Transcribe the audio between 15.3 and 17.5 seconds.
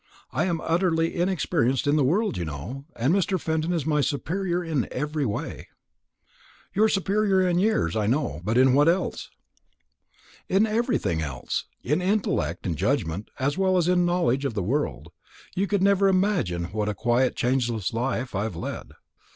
You could never imagine what a quiet